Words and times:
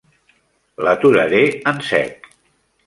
L'aturaré 0.87 1.43
en 1.73 1.79
sec. 1.91 2.29